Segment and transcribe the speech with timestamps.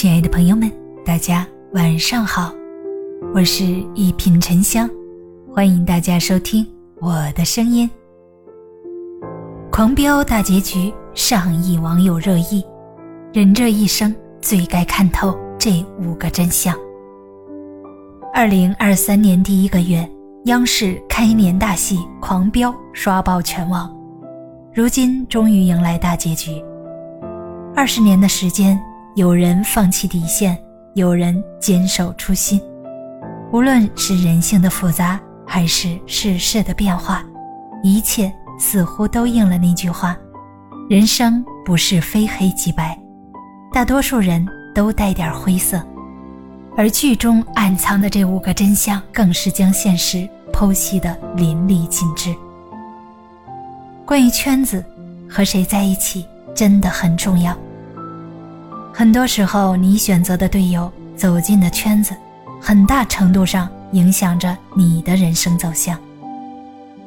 [0.00, 0.72] 亲爱的朋友们，
[1.04, 2.50] 大家晚上好，
[3.34, 4.88] 我是一品沉香，
[5.52, 6.66] 欢迎大家收听
[7.02, 7.90] 我的声音。
[9.70, 12.64] 狂飙大结局，上亿网友热议，
[13.34, 16.74] 人这一生最该看透这五个真相。
[18.32, 20.10] 二零二三年第一个月，
[20.44, 23.94] 央视开年大戏《狂飙》刷爆全网，
[24.72, 26.52] 如今终于迎来大结局。
[27.76, 28.80] 二十年的时间。
[29.16, 30.56] 有人放弃底线，
[30.94, 32.60] 有人坚守初心。
[33.52, 37.24] 无论是人性的复杂，还是世事的变化，
[37.82, 40.16] 一切似乎都应了那句话：
[40.88, 42.96] 人生不是非黑即白，
[43.72, 45.84] 大多数人都带点灰色。
[46.76, 52.32] 而剧中暗藏的这五个真相，更是将现实剖析的淋漓尽致。
[54.06, 54.84] 关于圈子，
[55.28, 57.56] 和谁在一起真的很重要。
[58.92, 62.14] 很多时候，你选择的队友、走进的圈子，
[62.60, 65.98] 很大程度上影响着你的人生走向。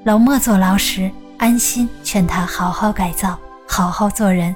[0.04, 4.56] 老莫坐牢时，安心劝他好好改造，好好做人。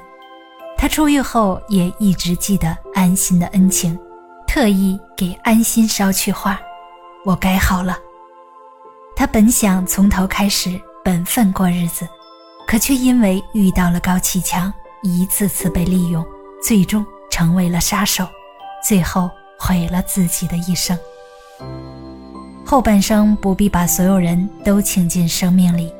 [0.76, 3.98] 他出狱后也一直记得安心的恩情，
[4.46, 6.58] 特意给安心捎去话
[7.24, 7.96] ：“我改好了。”
[9.14, 12.06] 他本想从头开始本分过日子，
[12.66, 14.72] 可却因为遇到了高启强，
[15.02, 16.24] 一次次被利用，
[16.62, 17.04] 最终。
[17.38, 18.26] 成为了杀手，
[18.82, 20.98] 最后毁了自己的一生。
[22.66, 25.92] 后半生不必把所有人都请进生命里，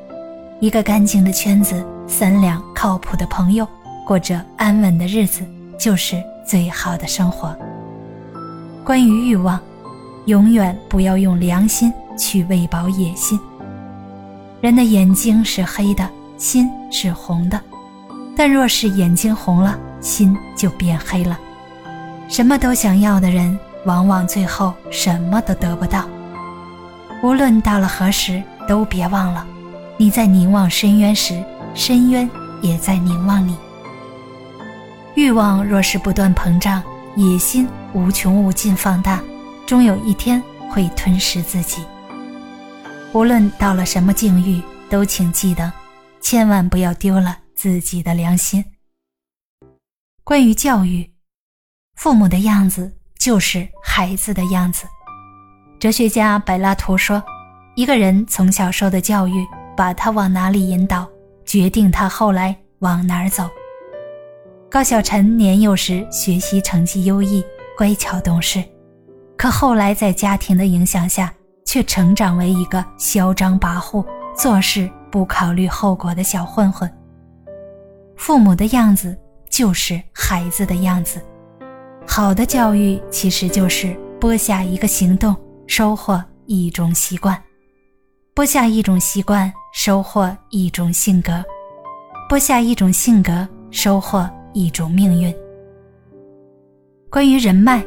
[0.59, 3.65] 一个干净的圈子，三两靠谱的朋友，
[4.05, 5.47] 过着安稳的日子，
[5.79, 7.57] 就是最好的生活。
[8.85, 9.61] 关于欲望，
[10.27, 13.39] 永远不要用良心去喂饱野心。
[14.61, 17.61] 人的眼睛是黑的，心是红的，
[18.37, 21.39] 但若是眼睛红了，心就变黑了，
[22.29, 26.09] 什么都想要的人，往往最后什么都得不到。
[27.23, 29.47] 无论到了何时，都别忘了，
[29.97, 31.43] 你在凝望深渊时，
[31.75, 32.29] 深渊
[32.63, 33.57] 也在凝望你。
[35.15, 36.83] 欲望若是不断膨胀，
[37.17, 39.21] 野心无穷无尽放大，
[39.67, 41.83] 终有一天会吞噬自己。
[43.13, 45.73] 无论到了什么境遇，都请记得，
[46.21, 48.65] 千万不要丢了自己的良心。
[50.29, 51.11] 关于教育，
[51.97, 54.85] 父母的样子就是孩子的样子。
[55.81, 57.25] 哲学家柏拉图说
[57.75, 59.43] ：“一个人从小受的教育，
[59.75, 61.09] 把他往哪里引导，
[61.47, 63.49] 决定他后来往哪儿走。”
[64.71, 67.43] 高晓晨年幼时学习成绩优异，
[67.75, 68.63] 乖巧懂事，
[69.35, 71.33] 可后来在家庭的影响下，
[71.65, 74.05] 却成长为一个嚣张跋扈、
[74.37, 76.87] 做事不考虑后果的小混混。
[78.15, 79.19] 父母的样子。
[79.51, 81.21] 就是孩子的样子，
[82.07, 85.35] 好的教育其实就是播下一个行动，
[85.67, 87.37] 收获一种习惯；
[88.35, 91.43] 播下一种习惯，收获一种性格；
[92.29, 95.35] 播下一种性格，收获一种命运。
[97.11, 97.85] 关于人脉，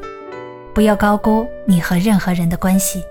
[0.73, 3.03] 不要高估你和任何人的关系。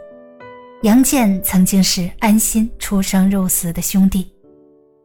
[0.83, 4.33] 杨建曾经是安心出生入死的兄弟。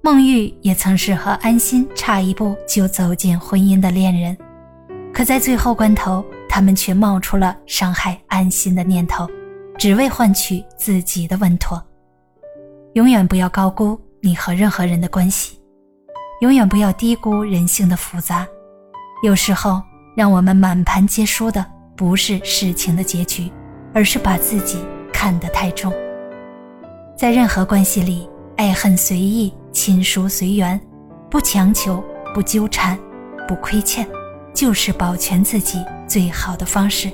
[0.05, 4.37] 孟玉也曾是和安心差一步就走进婚姻的恋人，
[5.11, 9.27] 可在最后关头，他们却冒出了伤害安心的念头，
[9.79, 11.83] 只为换取自己的稳妥。
[12.93, 15.59] 永远不要高估你和任何人的关系，
[16.41, 18.45] 永远不要低估人性的复杂。
[19.23, 19.81] 有时候，
[20.15, 23.51] 让我们满盘皆输的不是事情的结局，
[23.91, 24.77] 而是把自己
[25.11, 25.91] 看得太重。
[27.17, 29.53] 在任何关系里，爱恨随意。
[29.71, 30.79] 亲疏随缘，
[31.29, 32.01] 不强求，
[32.33, 32.97] 不纠缠，
[33.45, 34.07] 不亏欠，
[34.53, 37.11] 就是保全自己最好的方式。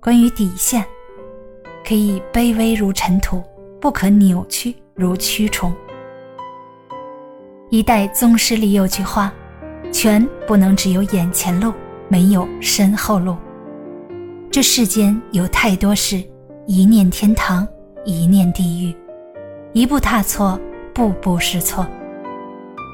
[0.00, 0.84] 关于底线，
[1.84, 3.42] 可以卑微如尘土，
[3.80, 5.74] 不可扭曲如蛆虫。
[7.68, 9.32] 一代宗师里有句话
[9.92, 11.74] ：“权不能只有眼前路，
[12.06, 13.36] 没有身后路。”
[14.52, 16.22] 这世间有太多事，
[16.68, 17.66] 一念天堂，
[18.04, 18.94] 一念地狱，
[19.72, 20.60] 一步踏错。
[20.94, 21.86] 步步是错。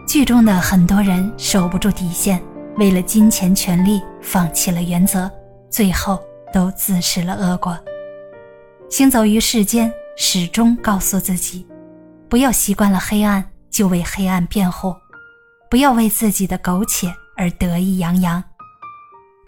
[0.06, 2.38] 剧中的很多人守不住底线，
[2.76, 5.30] 为了金钱权利放弃了原则，
[5.70, 6.22] 最后
[6.52, 7.78] 都自食了恶果。
[8.90, 11.66] 行走于世间，始终告诉自己，
[12.28, 14.94] 不要习惯了黑暗就为黑暗辩护，
[15.70, 18.44] 不要为自己的苟且而得意洋洋。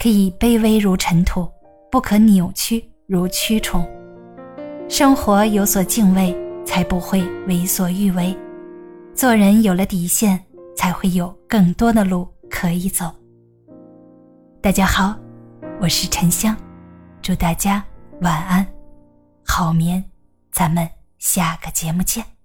[0.02, 1.46] 可以卑微如尘土，
[1.90, 3.86] 不可扭曲如蛆虫。
[4.88, 6.34] 生活有所敬畏，
[6.76, 8.36] 才不会为所欲为。
[9.14, 10.38] 做人有了底线，
[10.76, 13.10] 才会有更多的路可以走。
[14.60, 15.18] 大家好，
[15.80, 16.54] 我是沉香，
[17.22, 17.82] 祝大家
[18.20, 18.66] 晚安，
[19.42, 20.04] 好眠，
[20.52, 20.86] 咱们
[21.16, 22.35] 下个节目见。